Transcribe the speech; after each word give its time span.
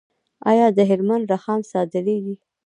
آیا 0.49 0.67
د 0.77 0.79
هلمند 0.89 1.25
رخام 1.33 1.61
صادریږي؟ 1.71 2.35